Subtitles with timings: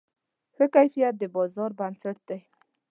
[0.55, 2.39] ښه کیفیت د بازار بنسټ دی.